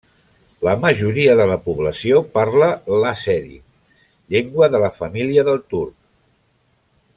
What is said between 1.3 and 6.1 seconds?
de la població parla l'àzeri, llengua de la família del turc.